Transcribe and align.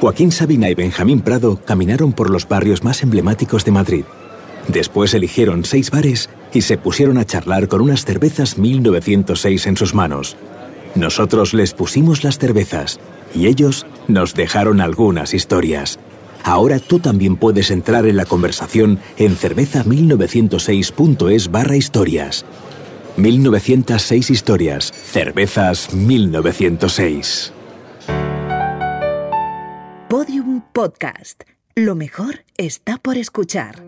Joaquín 0.00 0.30
Sabina 0.30 0.70
y 0.70 0.74
Benjamín 0.74 1.22
Prado 1.22 1.60
caminaron 1.64 2.12
por 2.12 2.30
los 2.30 2.46
barrios 2.46 2.84
más 2.84 3.02
emblemáticos 3.02 3.64
de 3.64 3.72
Madrid. 3.72 4.04
Después 4.68 5.12
eligieron 5.12 5.64
seis 5.64 5.90
bares 5.90 6.30
y 6.52 6.60
se 6.60 6.78
pusieron 6.78 7.18
a 7.18 7.24
charlar 7.24 7.66
con 7.66 7.80
unas 7.80 8.04
cervezas 8.04 8.58
1906 8.58 9.66
en 9.66 9.76
sus 9.76 9.94
manos. 9.94 10.36
Nosotros 10.94 11.52
les 11.52 11.74
pusimos 11.74 12.22
las 12.22 12.38
cervezas 12.38 13.00
y 13.34 13.48
ellos 13.48 13.86
nos 14.06 14.34
dejaron 14.34 14.80
algunas 14.80 15.34
historias. 15.34 15.98
Ahora 16.44 16.78
tú 16.78 17.00
también 17.00 17.36
puedes 17.36 17.72
entrar 17.72 18.06
en 18.06 18.16
la 18.16 18.24
conversación 18.24 19.00
en 19.16 19.36
cerveza1906.es 19.36 21.50
barra 21.50 21.76
historias. 21.76 22.44
1906 23.16 24.30
historias. 24.30 24.92
Cervezas 24.92 25.92
1906. 25.92 27.52
Podium 30.08 30.62
Podcast. 30.72 31.42
Lo 31.74 31.94
mejor 31.94 32.46
está 32.56 32.96
por 32.96 33.18
escuchar. 33.18 33.84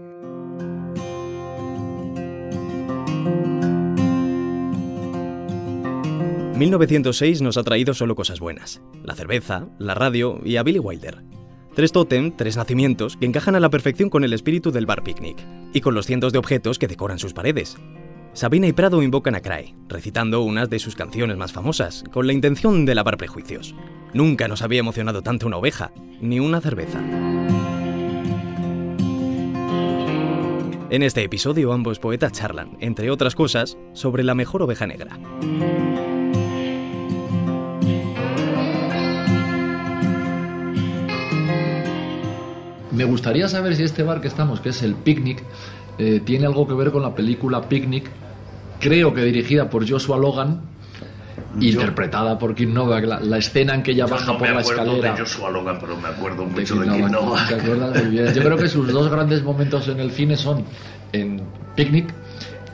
...1906 6.58 7.40
nos 7.40 7.56
ha 7.56 7.62
traído 7.62 7.94
solo 7.94 8.14
cosas 8.14 8.38
buenas. 8.38 8.82
La 9.02 9.14
cerveza, 9.14 9.66
la 9.78 9.94
radio 9.94 10.38
y 10.44 10.58
a 10.58 10.62
Billy 10.62 10.78
Wilder. 10.78 11.22
Tres 11.74 11.90
tótem, 11.90 12.36
tres 12.36 12.58
nacimientos, 12.58 13.16
que 13.16 13.24
encajan 13.24 13.54
a 13.54 13.60
la 13.60 13.70
perfección 13.70 14.10
con 14.10 14.22
el 14.22 14.34
espíritu 14.34 14.70
del 14.70 14.84
bar 14.84 15.02
picnic. 15.02 15.38
Y 15.72 15.80
con 15.80 15.94
los 15.94 16.04
cientos 16.04 16.34
de 16.34 16.38
objetos 16.38 16.78
que 16.78 16.86
decoran 16.86 17.18
sus 17.18 17.32
paredes. 17.32 17.78
Sabina 18.32 18.68
y 18.68 18.72
Prado 18.72 19.02
invocan 19.02 19.34
a 19.34 19.40
Crae, 19.40 19.74
recitando 19.88 20.42
unas 20.42 20.70
de 20.70 20.78
sus 20.78 20.94
canciones 20.94 21.36
más 21.36 21.52
famosas, 21.52 22.04
con 22.12 22.26
la 22.28 22.32
intención 22.32 22.86
de 22.86 22.94
lavar 22.94 23.16
prejuicios. 23.16 23.74
Nunca 24.14 24.46
nos 24.46 24.62
había 24.62 24.80
emocionado 24.80 25.22
tanto 25.22 25.48
una 25.48 25.56
oveja, 25.56 25.92
ni 26.20 26.38
una 26.38 26.60
cerveza. 26.60 27.00
En 30.90 31.02
este 31.02 31.22
episodio 31.22 31.72
ambos 31.72 31.98
poetas 31.98 32.32
charlan, 32.32 32.76
entre 32.80 33.10
otras 33.10 33.34
cosas, 33.34 33.76
sobre 33.94 34.22
la 34.22 34.34
mejor 34.34 34.62
oveja 34.62 34.86
negra. 34.86 35.18
Me 43.00 43.06
gustaría 43.06 43.48
saber 43.48 43.74
si 43.76 43.82
este 43.82 44.02
bar 44.02 44.20
que 44.20 44.28
estamos, 44.28 44.60
que 44.60 44.68
es 44.68 44.82
el 44.82 44.94
Picnic, 44.94 45.42
eh, 45.98 46.20
tiene 46.22 46.44
algo 46.44 46.68
que 46.68 46.74
ver 46.74 46.90
con 46.90 47.00
la 47.00 47.14
película 47.14 47.62
Picnic, 47.66 48.10
creo 48.78 49.14
que 49.14 49.22
dirigida 49.24 49.70
por 49.70 49.88
Joshua 49.88 50.18
Logan, 50.18 50.60
interpretada 51.58 52.38
por 52.38 52.54
Kim 52.54 52.74
Novak, 52.74 53.06
la, 53.06 53.18
la 53.20 53.38
escena 53.38 53.74
en 53.74 53.82
que 53.82 53.92
ella 53.92 54.04
Yo 54.04 54.12
baja 54.12 54.26
no 54.26 54.38
por 54.38 54.48
me 54.48 54.54
la 54.54 54.60
acuerdo 54.60 54.82
escalera. 54.82 55.12
de 55.14 55.18
Joshua 55.20 55.50
Logan, 55.50 55.78
pero 55.80 55.96
me 55.96 56.08
acuerdo 56.08 56.42
de 56.44 56.50
mucho 56.50 56.74
Kim 56.74 56.82
de 56.84 56.96
Kim 56.96 57.06
Novak. 57.10 57.22
Novak. 57.22 57.48
¿Te 57.48 57.54
acuerdas 57.54 58.02
muy 58.04 58.10
bien? 58.10 58.34
Yo 58.34 58.42
creo 58.42 58.56
que 58.58 58.68
sus 58.68 58.92
dos 58.92 59.10
grandes 59.10 59.42
momentos 59.42 59.88
en 59.88 60.00
el 60.00 60.10
cine 60.10 60.36
son 60.36 60.62
en 61.14 61.40
Picnic, 61.76 62.12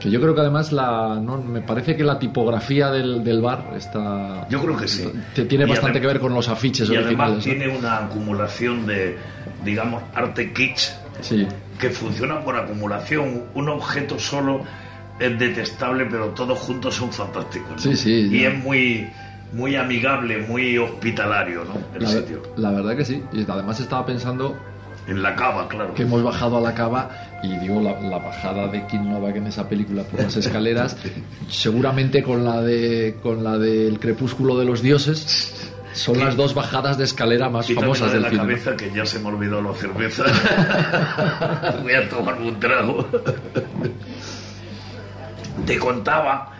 que 0.06 0.10
yo 0.12 0.20
creo 0.20 0.34
que 0.34 0.40
además 0.40 0.72
la, 0.72 1.18
no, 1.20 1.38
me 1.42 1.60
parece 1.60 1.96
que 1.96 2.04
la 2.04 2.18
tipografía 2.18 2.90
del, 2.90 3.22
del 3.24 3.40
bar 3.42 3.72
está 3.76 4.46
Yo 4.48 4.60
creo 4.62 4.76
que 4.76 4.88
sí. 4.88 5.10
tiene 5.48 5.64
Y 5.64 5.68
bastante 5.68 6.00
que 6.00 6.06
ver 6.06 6.20
con 6.20 6.32
los 6.34 6.48
afiches 6.48 6.88
Y 6.88 6.96
además 6.96 7.42
tiene 7.44 7.68
una 7.68 7.98
acumulación 7.98 8.86
de, 8.86 9.16
digamos, 9.64 10.02
arte 10.14 10.52
kitsch 10.52 10.90
Sí. 11.20 11.46
que 11.78 11.90
funciona 11.90 12.40
por 12.44 12.56
acumulación. 12.56 13.44
Un 13.54 13.68
objeto 13.70 14.18
solo 14.18 14.60
es 15.18 15.38
detestable, 15.38 16.04
pero 16.06 16.26
todos 16.28 16.58
juntos 16.58 16.94
son 16.94 17.10
fantásticos. 17.12 17.70
¿no? 17.70 17.78
Sí, 17.78 17.96
sí, 17.96 18.28
Y 18.30 18.42
ya. 18.42 18.48
es 18.50 18.58
muy, 18.62 19.08
muy 19.54 19.76
amigable, 19.76 20.38
muy 20.46 20.76
hospitalario, 20.76 21.64
¿no? 21.64 21.72
El 21.96 22.02
La, 22.02 22.08
sitio. 22.10 22.42
la 22.56 22.70
verdad 22.70 22.96
que 22.96 23.04
sí. 23.06 23.22
Y 23.32 23.50
además 23.50 23.80
estaba 23.80 24.04
pensando 24.04 24.56
En 25.06 25.22
la 25.22 25.36
cava, 25.36 25.68
claro. 25.68 25.94
que 25.94 26.02
hemos 26.02 26.22
bajado 26.22 26.56
a 26.56 26.60
la 26.60 26.74
cava 26.74 27.10
y 27.42 27.56
digo 27.58 27.80
la, 27.80 28.00
la 28.00 28.18
bajada 28.18 28.66
de 28.66 28.86
Kim 28.86 29.08
Novak 29.08 29.36
en 29.36 29.46
esa 29.46 29.68
película 29.68 30.02
por 30.02 30.20
las 30.20 30.36
escaleras, 30.36 30.96
seguramente 31.48 32.22
con 32.22 32.44
la 32.44 32.60
de 32.60 33.16
con 33.22 33.44
la 33.44 33.56
del 33.56 34.00
crepúsculo 34.00 34.58
de 34.58 34.64
los 34.64 34.82
dioses, 34.82 35.72
son 35.96 36.18
las 36.18 36.36
dos 36.36 36.54
bajadas 36.54 36.98
de 36.98 37.04
escalera 37.04 37.48
más 37.48 37.66
Quítame 37.66 37.86
famosas 37.86 38.08
la 38.08 38.14
de 38.14 38.20
del 38.20 38.32
la 38.32 38.42
cabeza 38.42 38.76
que 38.76 38.92
ya 38.92 39.06
se 39.06 39.18
me 39.18 39.28
olvidó 39.28 39.62
la 39.62 39.72
cerveza. 39.72 40.24
Voy 41.82 41.94
a 41.94 42.08
tomar 42.08 42.34
un 42.40 42.60
trago. 42.60 43.06
Te 45.64 45.78
contaba 45.78 46.52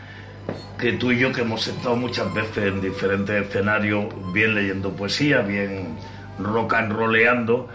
que 0.78 0.92
tú 0.92 1.12
y 1.12 1.18
yo 1.18 1.32
que 1.32 1.42
hemos 1.42 1.66
estado 1.66 1.96
muchas 1.96 2.32
veces 2.32 2.64
en 2.64 2.80
diferentes 2.80 3.46
escenarios, 3.46 4.06
bien 4.32 4.54
leyendo 4.54 4.90
poesía, 4.90 5.40
bien 5.40 5.96
rock 6.38 6.74
and 6.74 6.92
rolleando, 6.92 7.68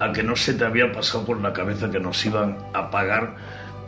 a 0.00 0.12
que 0.12 0.22
no 0.22 0.36
se 0.36 0.54
te 0.54 0.64
había 0.64 0.92
pasado 0.92 1.24
por 1.24 1.40
la 1.40 1.52
cabeza 1.52 1.90
que 1.90 1.98
nos 2.00 2.24
iban 2.24 2.56
a 2.72 2.90
pagar 2.90 3.34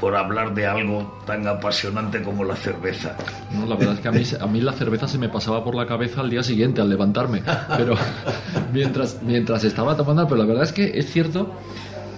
por 0.01 0.17
hablar 0.17 0.55
de 0.55 0.67
algo 0.67 1.21
tan 1.27 1.47
apasionante 1.47 2.23
como 2.23 2.43
la 2.43 2.57
cerveza. 2.57 3.17
No, 3.53 3.67
la 3.67 3.77
verdad 3.77 3.95
es 3.95 4.01
que 4.01 4.09
a 4.09 4.13
mí, 4.13 4.23
a 4.41 4.47
mí 4.47 4.61
la 4.63 4.73
cerveza 4.73 5.07
se 5.07 5.19
me 5.19 5.29
pasaba 5.29 5.63
por 5.63 5.75
la 5.75 5.87
cabeza 5.87 6.23
al 6.23 6.31
día 6.31 6.43
siguiente, 6.43 6.81
al 6.81 6.89
levantarme. 6.89 7.43
Pero 7.77 7.95
mientras, 8.73 9.19
mientras 9.23 9.63
estaba 9.65 9.97
tomando, 9.97 10.25
pero 10.27 10.37
la 10.39 10.47
verdad 10.47 10.65
es 10.65 10.73
que 10.73 10.99
es 10.99 11.11
cierto 11.13 11.55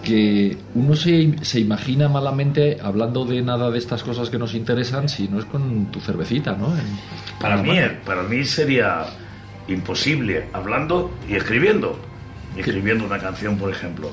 que 0.04 0.56
uno 0.74 0.94
se, 0.96 1.34
se 1.44 1.60
imagina 1.60 2.08
malamente 2.08 2.78
hablando 2.82 3.24
de 3.24 3.42
nada 3.42 3.70
de 3.70 3.78
estas 3.78 4.02
cosas 4.02 4.30
que 4.30 4.38
nos 4.38 4.54
interesan 4.54 5.08
si 5.08 5.28
no 5.28 5.38
es 5.40 5.44
con 5.44 5.86
tu 5.86 6.00
cervecita, 6.00 6.52
¿no? 6.52 6.76
En- 6.76 6.98
Para 7.40 7.56
mí, 7.56 7.76
para 8.06 8.22
mí 8.22 8.44
sería 8.44 9.04
imposible 9.68 10.48
hablando 10.52 11.12
y 11.28 11.34
escribiendo. 11.34 11.98
Escribiendo 12.56 13.04
una 13.04 13.18
canción, 13.18 13.56
por 13.56 13.70
ejemplo. 13.70 14.12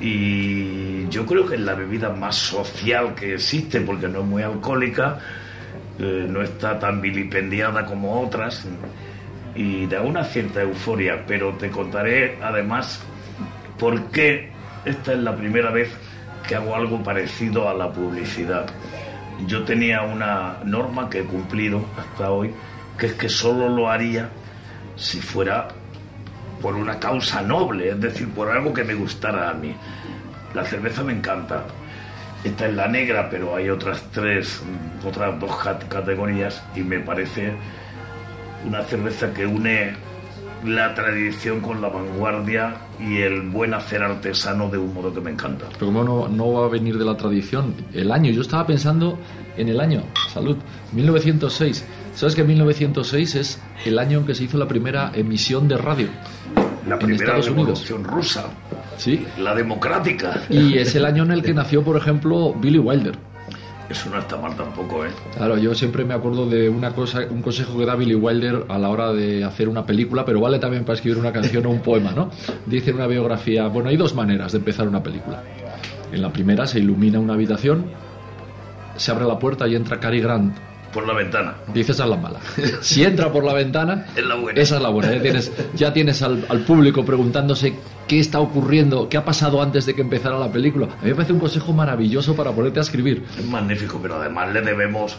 Y 0.00 1.08
yo 1.08 1.24
creo 1.24 1.46
que 1.46 1.54
es 1.54 1.60
la 1.60 1.74
bebida 1.74 2.10
más 2.10 2.36
social 2.36 3.14
que 3.14 3.34
existe, 3.34 3.80
porque 3.80 4.08
no 4.08 4.20
es 4.20 4.26
muy 4.26 4.42
alcohólica, 4.42 5.18
eh, 5.98 6.26
no 6.28 6.42
está 6.42 6.78
tan 6.78 7.00
vilipendiada 7.00 7.86
como 7.86 8.20
otras, 8.20 8.66
y 9.54 9.86
da 9.86 10.02
una 10.02 10.22
cierta 10.22 10.62
euforia. 10.62 11.24
Pero 11.26 11.54
te 11.54 11.70
contaré 11.70 12.38
además 12.42 13.00
por 13.78 14.10
qué 14.10 14.50
esta 14.84 15.14
es 15.14 15.18
la 15.18 15.34
primera 15.34 15.70
vez 15.70 15.90
que 16.46 16.54
hago 16.54 16.76
algo 16.76 17.02
parecido 17.02 17.68
a 17.68 17.74
la 17.74 17.90
publicidad. 17.90 18.66
Yo 19.46 19.64
tenía 19.64 20.02
una 20.02 20.58
norma 20.64 21.10
que 21.10 21.20
he 21.20 21.24
cumplido 21.24 21.84
hasta 21.98 22.30
hoy, 22.30 22.52
que 22.96 23.06
es 23.06 23.14
que 23.14 23.28
solo 23.28 23.68
lo 23.68 23.90
haría 23.90 24.30
si 24.96 25.20
fuera 25.20 25.68
por 26.60 26.74
una 26.74 26.98
causa 26.98 27.42
noble, 27.42 27.90
es 27.90 28.00
decir, 28.00 28.28
por 28.30 28.50
algo 28.50 28.72
que 28.72 28.82
me 28.84 28.94
gustara 28.94 29.50
a 29.50 29.54
mí. 29.54 29.74
La 30.54 30.64
cerveza 30.64 31.02
me 31.04 31.12
encanta. 31.12 31.64
Esta 32.44 32.66
es 32.66 32.74
la 32.74 32.88
negra, 32.88 33.28
pero 33.30 33.54
hay 33.56 33.68
otras 33.68 34.02
tres, 34.12 34.62
mm, 35.02 35.06
otras 35.06 35.38
dos 35.38 35.56
cat- 35.56 35.86
categorías 35.88 36.62
y 36.74 36.80
me 36.80 37.00
parece 37.00 37.52
una 38.66 38.82
cerveza 38.82 39.32
que 39.32 39.46
une 39.46 39.94
la 40.64 40.94
tradición 40.94 41.60
con 41.60 41.82
la 41.82 41.88
vanguardia 41.88 42.74
y 42.98 43.18
el 43.18 43.42
buen 43.42 43.74
hacer 43.74 44.02
artesano 44.02 44.68
de 44.70 44.78
un 44.78 44.94
modo 44.94 45.12
que 45.12 45.20
me 45.20 45.30
encanta. 45.30 45.66
Pero 45.78 45.92
no, 45.92 46.26
no 46.28 46.52
va 46.54 46.66
a 46.66 46.68
venir 46.68 46.96
de 46.98 47.04
la 47.04 47.16
tradición. 47.16 47.74
El 47.92 48.10
año, 48.10 48.30
yo 48.30 48.40
estaba 48.40 48.66
pensando 48.66 49.18
en 49.56 49.68
el 49.68 49.78
año, 49.80 50.02
salud, 50.32 50.56
1906. 50.92 51.84
¿Sabes 52.16 52.34
que 52.34 52.42
1906 52.44 53.34
es 53.36 53.60
el 53.84 53.98
año 53.98 54.18
en 54.18 54.26
que 54.26 54.34
se 54.34 54.44
hizo 54.44 54.56
la 54.58 54.66
primera 54.66 55.12
emisión 55.14 55.68
de 55.68 55.76
radio? 55.76 56.08
La 56.88 56.94
En 56.94 56.98
primera 57.00 57.36
Estados 57.36 57.50
Unidos. 57.50 57.88
rusa, 58.02 58.46
Sí. 58.96 59.24
la 59.38 59.54
democrática. 59.54 60.40
Y 60.48 60.78
es 60.78 60.94
el 60.94 61.04
año 61.04 61.24
en 61.24 61.30
el 61.32 61.42
que 61.42 61.52
nació, 61.54 61.82
por 61.84 61.96
ejemplo, 61.96 62.54
Billy 62.54 62.78
Wilder. 62.78 63.16
Eso 63.90 64.10
no 64.10 64.18
está 64.18 64.36
mal 64.36 64.56
tampoco, 64.56 65.04
¿eh? 65.04 65.10
Claro, 65.36 65.58
yo 65.58 65.72
siempre 65.74 66.04
me 66.04 66.14
acuerdo 66.14 66.48
de 66.48 66.68
una 66.68 66.90
cosa, 66.92 67.20
un 67.30 67.40
consejo 67.42 67.78
que 67.78 67.84
da 67.86 67.94
Billy 67.94 68.16
Wilder 68.16 68.64
a 68.68 68.78
la 68.78 68.88
hora 68.88 69.12
de 69.12 69.44
hacer 69.44 69.68
una 69.68 69.84
película, 69.86 70.24
pero 70.24 70.40
vale 70.40 70.58
también 70.58 70.84
para 70.84 70.94
escribir 70.96 71.18
una 71.18 71.30
canción 71.32 71.66
o 71.66 71.70
un 71.70 71.80
poema, 71.80 72.10
¿no? 72.12 72.30
Dice 72.66 72.90
en 72.90 72.96
una 72.96 73.06
biografía, 73.06 73.68
bueno, 73.68 73.88
hay 73.90 73.96
dos 73.96 74.12
maneras 74.14 74.50
de 74.52 74.58
empezar 74.58 74.88
una 74.88 75.02
película. 75.04 75.42
En 76.10 76.20
la 76.22 76.32
primera 76.32 76.66
se 76.66 76.80
ilumina 76.80 77.20
una 77.20 77.34
habitación, 77.34 77.84
se 78.96 79.10
abre 79.12 79.24
la 79.26 79.38
puerta 79.38 79.68
y 79.68 79.76
entra 79.76 80.00
Cary 80.00 80.20
Grant. 80.20 80.56
Por 80.96 81.06
la 81.06 81.12
ventana. 81.12 81.54
Dice 81.74 81.92
esa 81.92 82.04
es 82.04 82.08
la 82.10 82.16
mala. 82.16 82.40
Si 82.80 83.04
entra 83.04 83.30
por 83.30 83.44
la 83.44 83.52
ventana, 83.52 84.06
Es 84.16 84.24
la 84.24 84.34
buena. 84.36 84.58
esa 84.58 84.76
es 84.76 84.82
la 84.82 84.88
buena. 84.88 85.12
Ya 85.12 85.20
tienes, 85.20 85.52
ya 85.74 85.92
tienes 85.92 86.22
al, 86.22 86.46
al 86.48 86.60
público 86.60 87.04
preguntándose 87.04 87.74
qué 88.08 88.18
está 88.18 88.40
ocurriendo, 88.40 89.06
qué 89.10 89.18
ha 89.18 89.24
pasado 89.24 89.60
antes 89.60 89.84
de 89.84 89.94
que 89.94 90.00
empezara 90.00 90.38
la 90.38 90.50
película. 90.50 90.86
A 90.86 91.02
mí 91.04 91.10
me 91.10 91.14
parece 91.14 91.34
un 91.34 91.38
consejo 91.38 91.74
maravilloso 91.74 92.34
para 92.34 92.50
ponerte 92.52 92.78
a 92.78 92.82
escribir. 92.82 93.24
Es 93.38 93.44
magnífico, 93.44 93.98
pero 94.00 94.16
además 94.18 94.52
le 94.54 94.62
debemos 94.62 95.18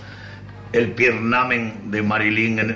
el 0.73 0.93
piernamen 0.93 1.91
de 1.91 2.01
Marilyn 2.01 2.57
en, 2.59 2.75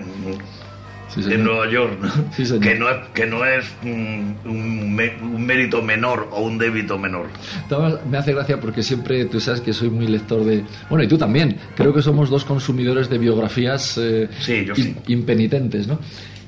Sí, 1.13 1.21
en. 1.31 1.43
Nueva 1.43 1.69
York, 1.69 1.99
¿no? 2.01 2.09
Sí, 2.35 2.45
señor. 2.45 2.61
que 2.63 2.75
no 2.75 2.89
es, 2.89 2.95
que 3.13 3.25
no 3.27 3.45
es 3.45 3.65
un, 3.83 4.95
me- 4.95 5.13
un 5.21 5.45
mérito 5.45 5.81
menor 5.81 6.29
o 6.31 6.41
un 6.41 6.57
débito 6.57 6.97
menor. 6.97 7.27
Además, 7.69 7.95
Me 8.09 8.17
hace 8.17 8.33
gracia 8.33 8.59
porque 8.59 8.81
siempre 8.83 9.25
tú 9.25 9.39
sabes 9.39 9.61
que 9.61 9.73
soy 9.73 9.89
muy 9.89 10.07
lector 10.07 10.43
de. 10.45 10.63
Bueno, 10.89 11.03
y 11.03 11.07
tú 11.07 11.17
también. 11.17 11.57
Creo 11.75 11.93
que 11.93 12.01
somos 12.01 12.29
dos 12.29 12.45
consumidores 12.45 13.09
de 13.09 13.17
biografías 13.17 13.97
eh, 14.01 14.29
yo 14.65 14.73
impenitentes, 15.07 15.87
¿no? 15.87 15.99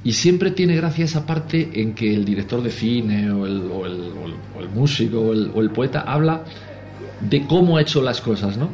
Y 0.06 0.12
siempre 0.13 0.51
tiene 0.51 0.75
gracia 0.75 1.06
esa 1.06 1.25
parte 1.25 1.69
en 1.74 1.94
que 1.94 2.13
el 2.13 2.25
director 2.25 2.62
de 2.62 2.71
cine 2.71 3.31
o 3.31 3.45
el, 3.45 3.62
o 3.71 3.86
el- 3.86 4.12
o 4.21 4.25
el- 4.27 4.36
o 4.57 4.62
el 4.62 4.69
músico 4.69 5.19
o 5.21 5.62
el 5.62 5.69
poeta 5.71 6.01
habla 6.01 6.44
de 7.21 7.44
cómo 7.48 7.77
ha 7.77 7.81
hecho 7.81 8.01
las 8.01 8.19
cosas, 8.19 8.57
¿no? 8.57 8.69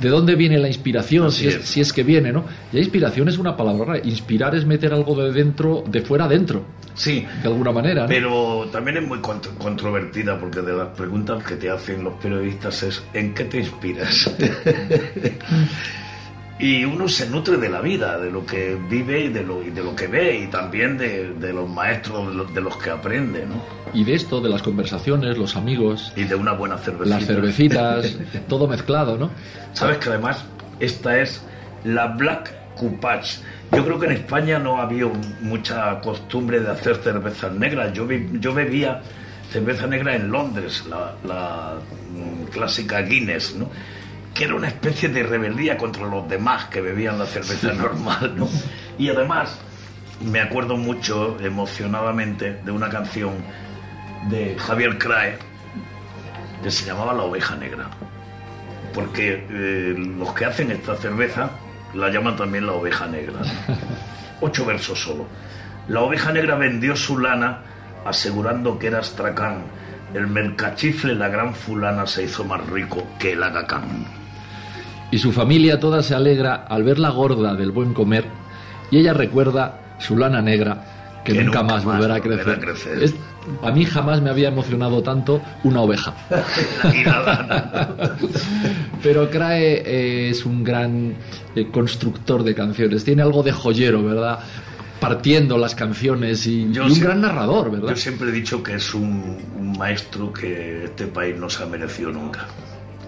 ¿De 0.00 0.08
dónde 0.08 0.34
viene 0.34 0.58
la 0.58 0.68
inspiración? 0.68 1.30
Si 1.30 1.46
es, 1.46 1.54
es. 1.56 1.64
si 1.68 1.80
es 1.80 1.92
que 1.92 2.02
viene, 2.02 2.32
¿no? 2.32 2.44
Ya 2.72 2.80
inspiración 2.80 3.28
es 3.28 3.38
una 3.38 3.56
palabra 3.56 3.84
rara. 3.84 4.00
Inspirar 4.04 4.54
es 4.54 4.66
meter 4.66 4.92
algo 4.92 5.14
de 5.22 5.32
dentro, 5.32 5.84
de 5.86 6.00
fuera 6.02 6.24
adentro, 6.24 6.64
Sí, 6.94 7.26
de 7.42 7.48
alguna 7.48 7.72
manera, 7.72 8.02
¿no? 8.02 8.08
pero 8.08 8.68
también 8.70 8.98
es 8.98 9.06
muy 9.06 9.18
contro- 9.18 9.54
controvertida 9.58 10.38
porque 10.38 10.60
de 10.62 10.72
las 10.76 10.88
preguntas 10.88 11.42
que 11.42 11.56
te 11.56 11.68
hacen 11.70 12.04
los 12.04 12.14
periodistas 12.14 12.82
es 12.84 13.02
¿en 13.12 13.34
qué 13.34 13.44
te 13.44 13.58
inspiras? 13.58 14.30
y 16.58 16.84
uno 16.84 17.08
se 17.08 17.28
nutre 17.28 17.56
de 17.56 17.68
la 17.68 17.80
vida, 17.80 18.18
de 18.18 18.30
lo 18.30 18.46
que 18.46 18.76
vive 18.88 19.24
y 19.24 19.28
de 19.28 19.42
lo, 19.42 19.62
y 19.62 19.70
de 19.70 19.82
lo 19.82 19.94
que 19.96 20.06
ve 20.06 20.38
y 20.38 20.46
también 20.46 20.96
de, 20.96 21.34
de 21.34 21.52
los 21.52 21.68
maestros, 21.68 22.28
de 22.28 22.34
los, 22.34 22.54
de 22.54 22.60
los 22.60 22.76
que 22.76 22.90
aprende, 22.90 23.44
¿no? 23.46 23.60
Y 23.92 24.04
de 24.04 24.14
esto, 24.14 24.40
de 24.40 24.48
las 24.48 24.62
conversaciones, 24.62 25.36
los 25.38 25.56
amigos, 25.56 26.12
Y 26.16 26.24
de 26.24 26.34
una 26.34 26.52
buena 26.52 26.78
cervecita. 26.78 27.16
las 27.16 27.26
cervecitas, 27.26 28.16
todo 28.48 28.66
mezclado, 28.68 29.16
¿no? 29.18 29.30
Sabes 29.72 29.98
que 29.98 30.08
además 30.10 30.44
esta 30.80 31.20
es 31.20 31.42
la 31.84 32.06
Black 32.08 32.52
Coupage. 32.76 33.40
Yo 33.72 33.84
creo 33.84 33.98
que 33.98 34.06
en 34.06 34.12
España 34.12 34.58
no 34.58 34.80
había 34.80 35.06
mucha 35.40 36.00
costumbre 36.00 36.60
de 36.60 36.70
hacer 36.70 36.96
cervezas 36.96 37.52
negras. 37.52 37.92
Yo, 37.92 38.06
vi- 38.06 38.28
yo 38.40 38.54
bebía 38.54 39.00
cerveza 39.50 39.86
negra 39.88 40.14
en 40.16 40.30
Londres, 40.30 40.84
la, 40.88 41.14
la, 41.26 41.74
mm, 42.12 42.44
clásica 42.52 43.00
Guinness, 43.02 43.54
¿no? 43.56 43.68
Que 44.34 44.44
era 44.44 44.54
una 44.54 44.68
especie 44.68 45.08
de 45.08 45.22
rebeldía 45.22 45.78
contra 45.78 46.06
los 46.06 46.28
demás 46.28 46.66
que 46.66 46.80
bebían 46.80 47.18
la 47.18 47.26
cerveza 47.26 47.72
normal. 47.72 48.34
¿no? 48.36 48.48
Y 48.98 49.08
además 49.08 49.58
me 50.20 50.40
acuerdo 50.40 50.76
mucho 50.76 51.36
emocionadamente 51.40 52.60
de 52.64 52.70
una 52.72 52.88
canción 52.88 53.34
de 54.28 54.56
Javier 54.58 54.98
Crae 54.98 55.38
que 56.62 56.70
se 56.70 56.86
llamaba 56.86 57.12
La 57.12 57.22
oveja 57.22 57.56
negra 57.56 57.88
porque 58.94 59.44
eh, 59.50 59.94
los 59.96 60.32
que 60.32 60.44
hacen 60.44 60.70
esta 60.70 60.96
cerveza 60.96 61.50
la 61.94 62.08
llaman 62.08 62.36
también 62.36 62.66
la 62.66 62.72
oveja 62.72 63.06
negra. 63.06 63.40
¿no? 63.40 63.76
Ocho 64.40 64.64
versos 64.64 65.00
solo. 65.00 65.26
La 65.88 66.00
oveja 66.00 66.32
negra 66.32 66.54
vendió 66.54 66.96
su 66.96 67.18
lana 67.18 67.60
asegurando 68.04 68.78
que 68.78 68.86
era 68.86 69.00
astracán. 69.00 69.64
El 70.14 70.28
mercachifle, 70.28 71.14
la 71.14 71.28
gran 71.28 71.54
fulana, 71.54 72.06
se 72.06 72.22
hizo 72.22 72.44
más 72.44 72.64
rico 72.68 73.06
que 73.18 73.32
el 73.32 73.42
agacán. 73.42 74.06
Y 75.14 75.18
su 75.18 75.30
familia 75.30 75.78
toda 75.78 76.02
se 76.02 76.12
alegra 76.12 76.64
al 76.68 76.82
verla 76.82 77.10
gorda 77.10 77.54
del 77.54 77.70
buen 77.70 77.94
comer 77.94 78.24
y 78.90 78.98
ella 78.98 79.12
recuerda 79.12 79.94
su 80.00 80.16
lana 80.16 80.42
negra 80.42 81.22
que, 81.24 81.34
Que 81.34 81.44
nunca, 81.44 81.60
nunca 81.60 81.74
más 81.74 81.84
más 81.84 81.96
volverá 81.98 82.16
a 82.16 82.18
volverá 82.18 82.42
crecer. 82.42 82.56
a 82.56 82.60
crecer. 82.60 83.02
Es- 83.04 83.14
a 83.62 83.70
mí 83.70 83.84
jamás 83.84 84.20
me 84.22 84.30
había 84.30 84.48
emocionado 84.48 85.02
tanto 85.04 85.40
una 85.62 85.82
oveja. 85.82 86.12
Pero 89.02 89.30
Crae 89.30 89.82
eh, 89.86 90.30
es 90.30 90.44
un 90.44 90.64
gran 90.64 91.14
eh, 91.54 91.68
constructor 91.70 92.42
de 92.42 92.52
canciones, 92.54 93.04
tiene 93.04 93.22
algo 93.22 93.42
de 93.44 93.52
joyero, 93.52 94.02
¿verdad? 94.02 94.40
Partiendo 94.98 95.58
las 95.58 95.74
canciones 95.74 96.46
y, 96.46 96.72
Yo 96.72 96.88
y 96.88 96.92
un 96.92 97.00
gran 97.00 97.20
narrador, 97.20 97.70
¿verdad? 97.70 97.90
Yo 97.90 97.96
siempre 97.96 98.30
he 98.30 98.32
dicho 98.32 98.62
que 98.62 98.74
es 98.74 98.94
un, 98.94 99.36
un 99.58 99.78
maestro 99.78 100.32
que 100.32 100.84
este 100.86 101.06
país 101.06 101.36
no 101.38 101.48
se 101.50 101.62
ha 101.62 101.66
merecido 101.66 102.10
nunca. 102.10 102.46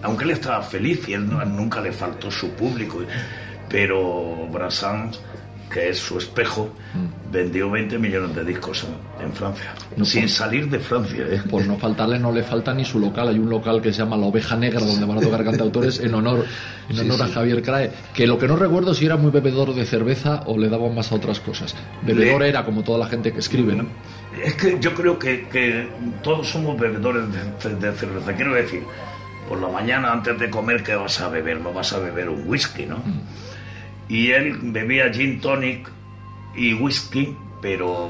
Aunque 0.03 0.23
él 0.25 0.31
estaba 0.31 0.61
feliz 0.61 1.07
y 1.07 1.13
él 1.13 1.29
no- 1.29 1.43
nunca 1.45 1.81
le 1.81 1.91
faltó 1.91 2.29
su 2.31 2.49
público. 2.51 2.99
Pero 3.69 4.47
Brassens, 4.51 5.19
que 5.69 5.89
es 5.89 5.97
su 5.99 6.17
espejo, 6.17 6.69
vendió 7.29 7.69
20 7.69 7.97
millones 7.99 8.33
de 8.33 8.45
discos 8.45 8.85
en, 9.19 9.25
en 9.25 9.33
Francia. 9.33 9.73
No, 9.97 10.05
sin 10.05 10.21
por- 10.21 10.29
salir 10.29 10.69
de 10.69 10.79
Francia. 10.79 11.25
¿eh? 11.29 11.41
Por 11.49 11.65
no 11.65 11.77
faltarle, 11.77 12.17
no 12.17 12.31
le 12.31 12.43
falta 12.43 12.73
ni 12.73 12.85
su 12.85 12.97
local. 12.99 13.27
Hay 13.27 13.39
un 13.39 13.49
local 13.49 13.81
que 13.81 13.91
se 13.91 13.99
llama 13.99 14.15
La 14.15 14.27
Oveja 14.27 14.55
Negra, 14.55 14.79
donde 14.79 15.05
van 15.05 15.17
a 15.17 15.21
tocar 15.21 15.43
cantautores 15.43 15.99
en 15.99 16.13
honor, 16.15 16.45
en 16.87 16.99
honor 16.99 17.21
a 17.23 17.27
Javier 17.27 17.61
Crae. 17.61 17.91
Que 18.13 18.25
lo 18.25 18.37
que 18.37 18.47
no 18.47 18.55
recuerdo 18.55 18.93
si 18.93 19.05
era 19.05 19.17
muy 19.17 19.31
bebedor 19.31 19.75
de 19.75 19.85
cerveza 19.85 20.43
o 20.45 20.57
le 20.57 20.69
daban 20.69 20.95
más 20.95 21.11
a 21.11 21.15
otras 21.15 21.41
cosas. 21.41 21.75
Bebedor 22.03 22.41
Le- 22.41 22.47
era 22.49 22.63
como 22.63 22.83
toda 22.83 22.99
la 22.99 23.07
gente 23.07 23.33
que 23.33 23.39
escribe, 23.39 23.75
¿no? 23.75 23.87
Es 24.41 24.53
que 24.53 24.77
yo 24.79 24.93
creo 24.93 25.19
que, 25.19 25.49
que 25.49 25.89
todos 26.23 26.47
somos 26.47 26.79
bebedores 26.79 27.23
de, 27.61 27.75
de 27.75 27.91
cerveza. 27.91 28.33
Quiero 28.33 28.53
decir, 28.53 28.83
por 29.47 29.61
la 29.61 29.69
mañana 29.69 30.11
antes 30.11 30.37
de 30.37 30.49
comer, 30.49 30.83
¿qué 30.83 30.95
vas 30.95 31.19
a 31.21 31.29
beber? 31.29 31.61
No 31.61 31.73
vas 31.73 31.93
a 31.93 31.99
beber 31.99 32.29
un 32.29 32.47
whisky, 32.47 32.85
¿no? 32.85 32.97
Y 34.09 34.31
él 34.31 34.57
bebía 34.61 35.11
gin 35.11 35.39
tonic 35.41 35.89
y 36.55 36.73
whisky, 36.73 37.35
pero 37.61 38.09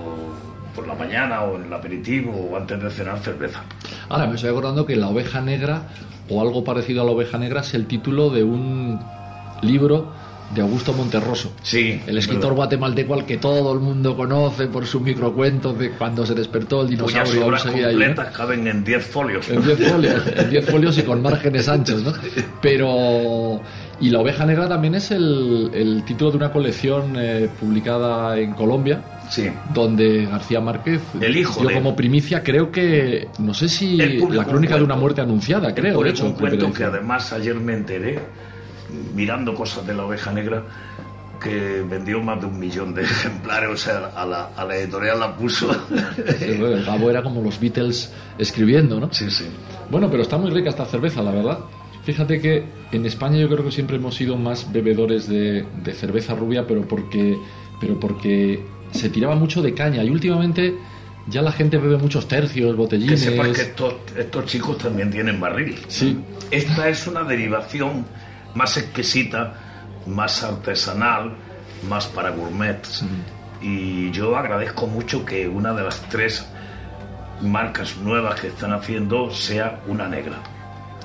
por 0.75 0.87
la 0.87 0.93
mañana 0.93 1.41
o 1.41 1.55
en 1.55 1.65
el 1.65 1.73
aperitivo 1.73 2.31
o 2.31 2.57
antes 2.57 2.81
de 2.81 2.89
cenar 2.89 3.19
cerveza. 3.19 3.63
Ahora 4.09 4.27
me 4.27 4.35
estoy 4.35 4.51
acordando 4.51 4.85
que 4.85 4.95
La 4.95 5.07
Oveja 5.07 5.41
Negra, 5.41 5.83
o 6.29 6.41
algo 6.41 6.63
parecido 6.63 7.01
a 7.01 7.05
La 7.05 7.11
Oveja 7.11 7.37
Negra, 7.37 7.61
es 7.61 7.73
el 7.73 7.87
título 7.87 8.29
de 8.29 8.43
un 8.43 8.99
libro 9.61 10.13
de 10.55 10.61
Augusto 10.61 10.93
Monterroso. 10.93 11.51
Sí, 11.61 12.01
El 12.07 12.17
escritor 12.17 12.53
guatemalteco 12.53 13.13
al 13.13 13.25
que 13.25 13.37
todo 13.37 13.73
el 13.73 13.79
mundo 13.79 14.15
conoce 14.15 14.67
por 14.67 14.85
sus 14.85 15.01
microcuentos 15.01 15.77
de 15.77 15.91
cuando 15.91 16.25
se 16.25 16.33
despertó 16.33 16.81
el 16.81 16.87
cuyas 16.97 16.99
dinosaurio 17.09 17.41
aún 17.41 17.49
obras 17.49 17.63
seguía 17.63 17.87
ahí, 17.87 17.95
¿no? 17.95 18.05
completas 18.05 18.33
caben 18.37 18.67
en 18.67 18.83
10 18.83 19.05
folios. 19.05 19.49
En 19.49 19.61
10 19.63 19.89
folios, 19.91 20.23
en 20.37 20.49
10 20.49 20.65
folios 20.69 20.97
y 20.97 21.01
con 21.03 21.21
márgenes 21.21 21.67
anchos, 21.67 22.01
¿no? 22.03 22.13
Pero. 22.61 23.61
Y 23.99 24.11
La 24.11 24.19
Oveja 24.19 24.45
Negra 24.45 24.69
también 24.69 24.93
es 24.93 25.09
el, 25.09 25.71
el 25.73 26.03
título 26.05 26.29
de 26.31 26.37
una 26.37 26.51
colección 26.51 27.15
eh, 27.17 27.49
publicada 27.59 28.37
en 28.37 28.53
Colombia, 28.53 29.01
Sí. 29.29 29.49
donde 29.73 30.25
García 30.27 30.61
Márquez 30.61 31.01
El 31.19 31.35
hijo 31.35 31.59
dio 31.61 31.69
de- 31.69 31.75
como 31.75 31.95
primicia, 31.95 32.43
creo 32.43 32.71
que. 32.71 33.27
No 33.39 33.53
sé 33.55 33.67
si. 33.67 33.97
La 33.97 34.05
un 34.43 34.43
crónica 34.43 34.77
de 34.77 34.83
una 34.83 34.95
muerte 34.95 35.21
anunciada, 35.21 35.73
creo, 35.73 36.01
de 36.03 36.11
hecho. 36.11 36.25
un 36.25 36.33
cuento 36.33 36.71
que 36.71 36.83
además 36.83 37.33
ayer 37.33 37.55
me 37.55 37.73
enteré, 37.73 38.19
mirando 39.15 39.53
cosas 39.53 39.85
de 39.85 39.93
la 39.93 40.05
oveja 40.05 40.31
negra, 40.31 40.63
que 41.41 41.83
vendió 41.87 42.21
más 42.21 42.39
de 42.41 42.47
un 42.47 42.57
millón 42.59 42.93
de 42.95 43.03
ejemplares, 43.03 43.69
o 43.69 43.77
sea, 43.77 44.11
a 44.15 44.25
la, 44.25 44.49
a 44.55 44.65
la 44.65 44.75
editorial 44.75 45.19
la 45.19 45.35
puso. 45.35 45.71
Sí, 46.39 46.55
bueno, 46.59 46.77
el 46.77 46.85
Gabo 46.85 47.09
era 47.09 47.21
como 47.21 47.41
los 47.41 47.59
Beatles 47.59 48.11
escribiendo, 48.37 48.99
¿no? 48.99 49.11
sí, 49.13 49.29
sí. 49.29 49.45
Bueno, 49.89 50.09
pero 50.09 50.23
está 50.23 50.37
muy 50.37 50.51
rica 50.51 50.69
esta 50.69 50.85
cerveza, 50.85 51.21
la 51.21 51.31
verdad. 51.31 51.59
Fíjate 52.03 52.41
que 52.41 52.63
en 52.91 53.05
España 53.05 53.37
yo 53.37 53.47
creo 53.49 53.63
que 53.63 53.71
siempre 53.71 53.97
hemos 53.97 54.15
sido 54.15 54.35
más 54.37 54.71
bebedores 54.71 55.27
de, 55.29 55.65
de 55.83 55.93
cerveza 55.93 56.33
rubia, 56.35 56.65
pero 56.67 56.81
porque, 56.87 57.37
pero 57.79 57.99
porque 57.99 58.65
se 58.91 59.09
tiraba 59.09 59.35
mucho 59.35 59.61
de 59.61 59.73
caña. 59.73 60.03
Y 60.03 60.09
últimamente 60.09 60.73
ya 61.27 61.41
la 61.41 61.51
gente 61.51 61.77
bebe 61.77 61.97
muchos 61.97 62.27
tercios, 62.27 62.71
Que 62.71 62.77
botellines. 62.77 63.19
sepas 63.21 63.49
que 63.49 63.61
estos, 63.61 63.93
estos 64.17 64.45
chicos 64.45 64.77
también 64.77 65.11
tienen 65.11 65.39
barril. 65.39 65.77
Sí, 65.87 66.17
Esta 66.51 66.89
es 66.89 67.05
una 67.07 67.23
derivación 67.23 68.05
más 68.57 68.75
exquisita, 68.77 69.53
más 70.07 70.43
artesanal, 70.43 71.35
más 71.87 72.07
para 72.07 72.31
gourmets. 72.31 73.05
Y 73.61 74.11
yo 74.11 74.35
agradezco 74.35 74.87
mucho 74.87 75.23
que 75.23 75.47
una 75.47 75.73
de 75.73 75.83
las 75.83 76.01
tres 76.09 76.45
marcas 77.41 77.95
nuevas 77.97 78.39
que 78.39 78.47
están 78.47 78.73
haciendo 78.73 79.29
sea 79.31 79.79
una 79.87 80.07
negra. 80.07 80.37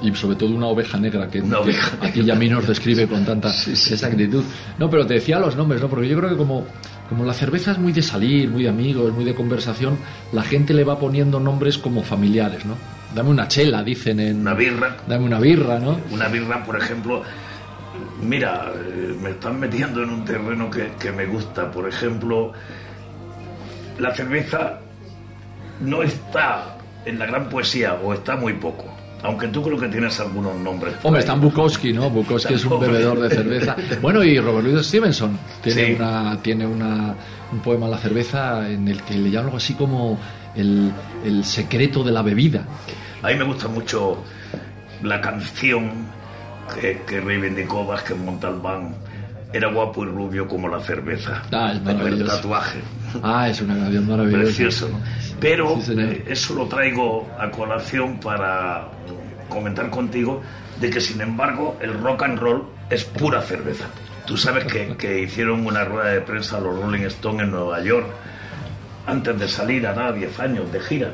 y 0.02 0.12
sobre 0.14 0.34
todo 0.34 0.50
una 0.50 0.66
oveja 0.66 0.98
negra 0.98 1.28
que, 1.28 1.40
Una 1.40 1.60
que 2.00 2.06
aquí 2.06 2.24
ya 2.24 2.34
nos 2.34 2.66
describe 2.66 3.06
con 3.06 3.24
tanta 3.24 3.48
exactitud. 3.48 4.42
No, 4.78 4.90
pero 4.90 5.06
te 5.06 5.14
decía 5.14 5.38
los 5.38 5.54
nombres, 5.54 5.80
¿no? 5.80 5.88
Porque 5.88 6.08
yo 6.08 6.16
creo 6.18 6.30
que 6.30 6.36
como, 6.36 6.64
como 7.08 7.24
la 7.24 7.34
cerveza 7.34 7.72
es 7.72 7.78
muy 7.78 7.92
de 7.92 8.02
salir, 8.02 8.50
muy 8.50 8.64
de 8.64 8.70
amigos, 8.70 9.12
muy 9.12 9.24
de 9.24 9.34
conversación, 9.34 9.98
la 10.32 10.42
gente 10.42 10.74
le 10.74 10.82
va 10.82 10.98
poniendo 10.98 11.38
nombres 11.38 11.78
como 11.78 12.02
familiares, 12.02 12.64
¿no? 12.64 12.74
Dame 13.14 13.30
una 13.30 13.46
chela, 13.48 13.82
dicen 13.82 14.20
en... 14.20 14.40
Una 14.40 14.54
birra. 14.54 14.96
Dame 15.06 15.24
una 15.24 15.38
birra, 15.38 15.78
¿no? 15.78 15.98
Una 16.10 16.28
birra, 16.28 16.64
por 16.64 16.76
ejemplo, 16.76 17.22
mira, 18.22 18.72
eh, 18.74 19.14
me 19.22 19.30
están 19.30 19.60
metiendo 19.60 20.02
en 20.02 20.10
un 20.10 20.24
terreno 20.24 20.70
que, 20.70 20.92
que 20.98 21.12
me 21.12 21.26
gusta. 21.26 21.70
Por 21.70 21.88
ejemplo, 21.88 22.52
la 23.98 24.14
cerveza 24.14 24.80
no 25.80 26.02
está 26.02 26.76
en 27.04 27.18
la 27.18 27.26
gran 27.26 27.48
poesía 27.48 27.94
o 27.94 28.14
está 28.14 28.36
muy 28.36 28.54
poco. 28.54 28.84
Aunque 29.24 29.46
tú 29.48 29.62
creo 29.62 29.78
que 29.78 29.86
tienes 29.88 30.18
algunos 30.18 30.56
nombres. 30.56 30.94
Hombre, 31.04 31.20
está 31.20 31.34
Bukowski, 31.34 31.92
¿no? 31.92 32.10
Bukowski 32.10 32.54
es 32.54 32.64
un 32.64 32.80
bebedor 32.80 33.20
de 33.20 33.30
cerveza. 33.30 33.76
Bueno, 34.00 34.24
y 34.24 34.36
Robert 34.40 34.66
Louis 34.66 34.84
Stevenson 34.84 35.38
tiene, 35.62 35.86
Sí. 35.86 35.92
una, 35.94 36.38
tiene 36.42 36.66
una, 36.66 37.14
un 37.52 37.60
poema 37.60 37.86
La 37.86 37.98
cerveza 37.98 38.68
en 38.68 38.88
el 38.88 39.00
que 39.02 39.14
le 39.14 39.30
llama 39.30 39.44
algo 39.46 39.58
así 39.58 39.74
como 39.74 40.18
el, 40.56 40.92
el 41.24 41.44
secreto 41.44 42.02
de 42.04 42.12
la 42.12 42.22
bebida. 42.22 42.64
A 43.22 43.28
mí 43.28 43.34
me 43.36 43.44
gusta 43.44 43.68
mucho 43.68 44.22
la 45.02 45.20
canción 45.20 45.90
que, 46.80 47.02
que 47.06 47.20
reivindicó 47.20 47.86
Vázquez 47.86 48.16
Montalbán. 48.18 48.94
Era 49.54 49.68
guapo 49.68 50.02
y 50.04 50.06
rubio 50.06 50.48
como 50.48 50.66
la 50.68 50.80
cerveza. 50.80 51.42
Ah, 51.52 51.72
es 51.74 51.78
Con 51.80 51.88
el 51.90 51.96
maravilloso. 51.98 52.36
tatuaje. 52.36 52.78
Ah, 53.22 53.48
es 53.50 53.60
una 53.60 53.76
canción 53.76 54.08
maravillosa. 54.08 54.42
Precioso. 54.44 54.88
¿no? 54.88 55.00
Pero 55.40 55.78
Sí, 55.82 55.94
eh, 55.98 56.24
eso 56.28 56.54
lo 56.54 56.66
traigo 56.68 57.28
a 57.38 57.50
colación 57.50 58.18
para 58.18 58.88
comentar 59.50 59.90
contigo 59.90 60.40
de 60.80 60.88
que 60.88 61.00
sin 61.02 61.20
embargo 61.20 61.76
el 61.82 61.92
rock 62.00 62.22
and 62.22 62.38
roll 62.38 62.64
es 62.88 63.04
pura 63.04 63.42
cerveza. 63.42 63.84
Tú 64.24 64.38
sabes 64.38 64.64
que, 64.64 64.96
que 64.96 65.20
hicieron 65.20 65.66
una 65.66 65.84
rueda 65.84 66.10
de 66.12 66.20
prensa 66.22 66.58
los 66.58 66.74
Rolling 66.80 67.02
Stones 67.02 67.42
en 67.42 67.50
Nueva 67.50 67.82
York 67.82 68.06
antes 69.06 69.38
de 69.38 69.48
salir 69.48 69.86
a 69.86 69.94
nada 69.94 70.12
10 70.12 70.40
años 70.40 70.72
de 70.72 70.80
gira. 70.80 71.12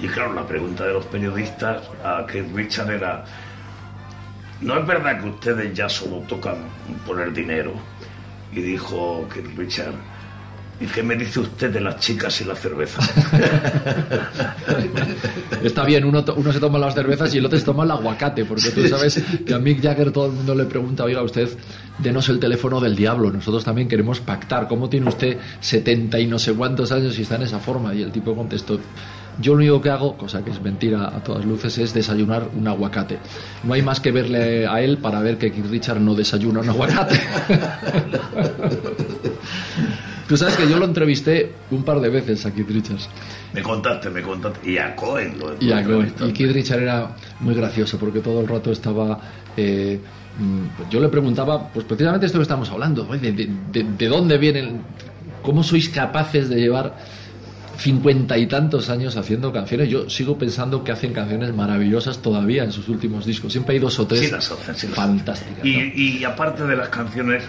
Y 0.00 0.06
claro, 0.06 0.32
la 0.32 0.46
pregunta 0.46 0.84
de 0.84 0.92
los 0.92 1.06
periodistas 1.06 1.82
a 2.04 2.24
Keith 2.26 2.54
Richard 2.54 2.90
era, 2.90 3.24
¿no 4.60 4.78
es 4.78 4.86
verdad 4.86 5.20
que 5.20 5.28
ustedes 5.28 5.74
ya 5.74 5.88
solo 5.88 6.18
tocan 6.28 6.56
por 7.06 7.20
el 7.20 7.34
dinero? 7.34 7.72
Y 8.52 8.60
dijo 8.60 9.28
Keith 9.32 9.56
Richard, 9.56 9.94
¿y 10.80 10.86
qué 10.86 11.02
me 11.02 11.16
dice 11.16 11.40
usted 11.40 11.72
de 11.72 11.80
las 11.80 11.98
chicas 11.98 12.40
y 12.40 12.44
la 12.44 12.54
cerveza? 12.54 13.02
Está 15.62 15.84
bien, 15.84 16.04
uno, 16.04 16.24
se 16.52 16.60
toma 16.60 16.78
las 16.78 16.94
cervezas 16.94 17.34
y 17.34 17.38
el 17.38 17.46
otro 17.46 17.58
se 17.58 17.64
toma 17.64 17.84
el 17.84 17.90
aguacate, 17.90 18.44
porque 18.44 18.70
tú 18.70 18.86
sabes 18.86 19.22
que 19.44 19.54
a 19.54 19.58
Mick 19.58 19.82
Jagger 19.82 20.12
todo 20.12 20.26
el 20.26 20.32
mundo 20.32 20.54
le 20.54 20.66
pregunta, 20.66 21.04
oiga 21.04 21.22
usted, 21.22 21.48
denos 21.98 22.28
el 22.28 22.38
teléfono 22.38 22.80
del 22.80 22.94
diablo, 22.94 23.30
nosotros 23.30 23.64
también 23.64 23.88
queremos 23.88 24.20
pactar, 24.20 24.68
¿cómo 24.68 24.88
tiene 24.88 25.08
usted 25.08 25.38
70 25.60 26.20
y 26.20 26.26
no 26.26 26.38
sé 26.38 26.52
cuántos 26.52 26.92
años 26.92 27.18
y 27.18 27.22
está 27.22 27.36
en 27.36 27.42
esa 27.42 27.58
forma? 27.58 27.94
Y 27.94 28.02
el 28.02 28.12
tipo 28.12 28.36
contestó, 28.36 28.78
yo 29.40 29.52
lo 29.52 29.58
único 29.58 29.80
que 29.80 29.90
hago, 29.90 30.16
cosa 30.16 30.44
que 30.44 30.50
es 30.50 30.60
mentira 30.60 31.08
a 31.08 31.22
todas 31.22 31.44
luces, 31.44 31.78
es 31.78 31.94
desayunar 31.94 32.48
un 32.56 32.66
aguacate. 32.66 33.18
No 33.64 33.74
hay 33.74 33.82
más 33.82 34.00
que 34.00 34.10
verle 34.10 34.66
a 34.66 34.80
él 34.80 34.98
para 34.98 35.20
ver 35.20 35.38
que 35.38 35.52
Keith 35.52 35.66
Richard 35.66 36.00
no 36.00 36.14
desayuna 36.14 36.60
un 36.60 36.68
aguacate. 36.68 37.20
Tú 40.28 40.36
sabes 40.36 40.56
que 40.56 40.68
yo 40.68 40.78
lo 40.78 40.84
entrevisté 40.84 41.52
un 41.70 41.82
par 41.82 42.00
de 42.00 42.10
veces 42.10 42.44
a 42.46 42.52
Keith 42.52 42.68
Richards. 42.68 43.08
me 43.54 43.62
contaste, 43.62 44.10
me 44.10 44.20
contaste. 44.22 44.70
Y 44.70 44.76
a 44.78 44.94
Cohen 44.94 45.38
lo 45.38 45.56
Y, 45.58 45.72
a- 45.72 45.80
lo 45.80 46.02
y. 46.04 46.32
Keith 46.32 46.52
Richard 46.52 46.82
era 46.82 47.16
muy 47.40 47.54
gracioso 47.54 47.98
porque 47.98 48.20
todo 48.20 48.40
el 48.42 48.46
rato 48.48 48.70
estaba. 48.70 49.18
eh, 49.56 49.98
mm, 50.38 50.90
yo 50.90 51.00
le 51.00 51.08
preguntaba, 51.08 51.68
pues 51.72 51.84
precisamente 51.86 52.26
esto 52.26 52.38
que 52.38 52.42
estamos 52.42 52.68
hablando, 52.70 53.04
de, 53.04 53.32
de- 53.32 53.84
de 53.96 54.06
dónde 54.06 54.36
vienen? 54.38 54.82
¿Cómo 55.42 55.62
sois 55.62 55.88
capaces 55.88 56.48
de 56.50 56.60
llevar 56.60 56.94
cincuenta 57.78 58.36
y 58.36 58.46
tantos 58.46 58.90
años 58.90 59.16
haciendo 59.16 59.52
canciones? 59.52 59.88
Yo 59.88 60.10
sigo 60.10 60.36
pensando 60.36 60.84
que 60.84 60.92
hacen 60.92 61.12
canciones 61.12 61.54
maravillosas 61.54 62.18
todavía 62.20 62.64
en 62.64 62.72
sus 62.72 62.88
últimos 62.88 63.24
discos. 63.24 63.52
Siempre 63.52 63.74
hay 63.74 63.80
dos 63.80 63.98
o 63.98 64.06
tres 64.06 64.20
Sí 64.20 64.30
las 64.30 64.50
hacen, 64.50 64.74
sí 64.76 64.86
las 64.88 64.96
fantásticas. 64.96 65.64
y 65.64 66.22
aparte 66.24 66.64
de 66.64 66.76
las 66.76 66.88
canciones, 66.88 67.44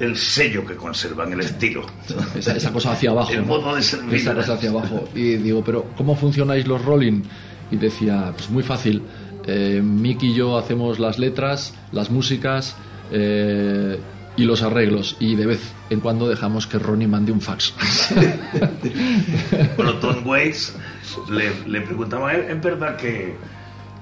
el 0.00 0.16
sello 0.16 0.64
que 0.64 0.74
conservan, 0.74 1.32
el 1.32 1.40
estilo. 1.40 1.86
esa, 2.34 2.56
esa 2.56 2.72
cosa 2.72 2.92
hacia 2.92 3.10
abajo. 3.10 3.32
El 3.32 3.42
¿no? 3.42 3.46
modo 3.46 3.76
de 3.76 3.82
servir. 3.82 4.14
Esa 4.14 4.34
cosa 4.34 4.54
hacia 4.54 4.70
abajo. 4.70 5.08
Y 5.14 5.36
digo, 5.36 5.62
pero 5.62 5.86
¿cómo 5.96 6.16
funcionáis 6.16 6.66
los 6.66 6.84
Rolling? 6.84 7.22
Y 7.70 7.76
decía, 7.76 8.32
pues 8.34 8.50
muy 8.50 8.62
fácil. 8.62 9.02
Eh, 9.46 9.80
Mick 9.82 10.22
y 10.22 10.34
yo 10.34 10.58
hacemos 10.58 10.98
las 10.98 11.18
letras, 11.18 11.74
las 11.92 12.10
músicas 12.10 12.76
eh, 13.12 13.98
y 14.36 14.44
los 14.44 14.62
arreglos. 14.62 15.16
Y 15.20 15.36
de 15.36 15.46
vez 15.46 15.60
en 15.90 16.00
cuando 16.00 16.28
dejamos 16.28 16.66
que 16.66 16.78
Ronnie 16.78 17.06
mande 17.06 17.30
un 17.30 17.40
fax. 17.40 17.74
Bueno, 19.76 19.94
Tom 19.94 20.26
Waits 20.26 20.76
le, 21.30 21.50
le 21.66 21.80
preguntaba, 21.82 22.32
¿es 22.34 22.50
es 22.50 22.62
verdad 22.62 22.96
que, 22.96 23.36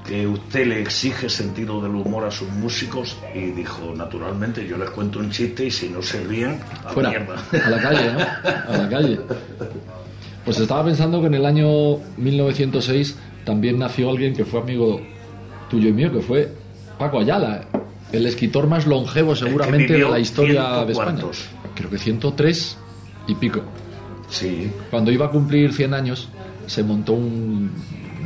que 0.08 0.26
usted 0.26 0.66
le 0.66 0.80
exige 0.80 1.28
sentido 1.28 1.80
del 1.82 1.92
humor 1.94 2.24
a 2.24 2.30
sus 2.30 2.48
músicos? 2.48 3.16
Y 3.34 3.50
dijo, 3.52 3.92
naturalmente, 3.94 4.66
yo 4.66 4.76
les 4.78 4.90
cuento 4.90 5.18
un 5.18 5.30
chiste 5.30 5.66
y 5.66 5.70
si 5.70 5.88
no 5.90 6.00
se 6.02 6.24
ríen, 6.24 6.58
a 6.84 6.88
Fuera, 6.90 7.10
mierda. 7.10 7.34
a 7.64 7.70
la 7.70 7.80
calle, 7.82 8.12
¿no? 8.12 8.18
A 8.72 8.76
la 8.78 8.88
calle. 8.88 9.20
Pues 10.44 10.58
estaba 10.58 10.84
pensando 10.84 11.20
que 11.20 11.26
en 11.26 11.34
el 11.34 11.44
año 11.46 11.96
1906 12.16 13.16
también 13.44 13.78
nació 13.78 14.10
alguien 14.10 14.34
que 14.34 14.44
fue 14.44 14.60
amigo 14.60 15.00
tuyo 15.70 15.88
y 15.90 15.92
mío, 15.92 16.10
que 16.12 16.20
fue 16.20 16.52
Paco 16.98 17.20
Ayala, 17.20 17.66
el 18.12 18.26
escritor 18.26 18.66
más 18.66 18.86
longevo 18.86 19.36
seguramente 19.36 19.92
de 19.92 20.08
la 20.08 20.18
historia 20.18 20.84
de 20.86 20.92
España. 20.92 21.12
cuantos. 21.20 21.44
Creo 21.74 21.90
que 21.90 21.98
103 21.98 22.78
y 23.26 23.34
pico. 23.34 23.60
Sí, 24.30 24.70
Cuando 24.90 25.10
iba 25.10 25.26
a 25.26 25.30
cumplir 25.30 25.72
100 25.72 25.92
años, 25.94 26.28
se 26.66 26.82
montó 26.82 27.12
un- 27.14 27.70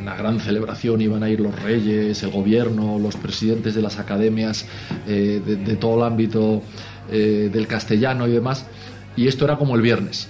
una 0.02 0.16
gran 0.16 0.40
celebración, 0.40 1.00
iban 1.00 1.22
a 1.22 1.30
ir 1.30 1.40
los 1.40 1.54
reyes, 1.62 2.22
el 2.22 2.30
gobierno, 2.30 2.98
los 2.98 3.16
presidentes 3.16 3.74
de 3.74 3.82
las 3.82 3.98
academias, 3.98 4.66
eh, 5.06 5.40
de, 5.44 5.76
todo 5.76 5.96
el 5.98 6.02
ámbito 6.12 6.62
eh, 7.10 7.48
del 7.52 7.66
castellano 7.68 8.26
y 8.26 8.32
demás, 8.32 8.66
y 9.16 9.28
esto 9.28 9.44
era 9.44 9.56
como 9.56 9.76
el 9.76 9.82
viernes. 9.82 10.28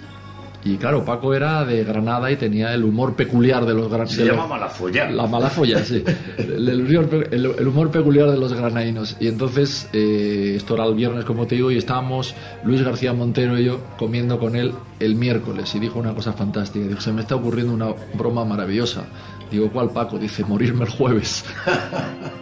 Y 0.64 0.76
claro, 0.76 1.04
Paco 1.04 1.34
era 1.34 1.64
de 1.64 1.82
Granada 1.82 2.30
y 2.30 2.36
tenía 2.36 2.72
el 2.72 2.84
humor 2.84 3.14
peculiar 3.16 3.66
de 3.66 3.74
los 3.74 3.86
se 3.86 3.90
granaínos. 3.96 4.26
llama 4.28 4.46
Malafolla. 4.46 5.10
La 5.10 5.26
mala 5.26 5.50
folla, 5.50 5.84
sí. 5.84 6.04
El, 6.38 6.68
el- 6.68 7.46
el 7.58 7.66
humor 7.68 7.90
peculiar 7.90 8.30
de 8.30 8.36
los 8.38 8.52
granadinos. 8.52 9.16
Y 9.18 9.26
entonces, 9.26 9.88
eh, 9.92 10.54
esto 10.56 10.74
era 10.74 10.84
el 10.86 10.94
viernes, 10.94 11.24
como 11.24 11.46
te 11.48 11.56
digo, 11.56 11.72
y 11.72 11.78
estábamos 11.78 12.34
Luis 12.64 12.80
García 12.82 13.12
Montero 13.12 13.58
y 13.58 13.64
yo 13.64 13.80
comiendo 13.98 14.38
con 14.38 14.54
él 14.54 14.72
el 15.00 15.16
miércoles. 15.16 15.74
Y 15.74 15.80
dijo 15.80 15.98
una 15.98 16.14
cosa 16.14 16.32
fantástica. 16.32 16.86
Dijo, 16.86 17.00
se 17.00 17.12
me 17.12 17.22
está 17.22 17.34
ocurriendo 17.34 17.72
una 17.74 17.88
broma 18.14 18.44
maravillosa. 18.44 19.04
Digo, 19.50 19.68
¿cuál 19.72 19.90
Paco? 19.90 20.16
Dice, 20.18 20.44
morirme 20.44 20.84
el 20.84 20.90
jueves. 20.90 21.44